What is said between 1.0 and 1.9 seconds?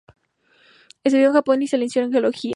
Estudió en Japón y se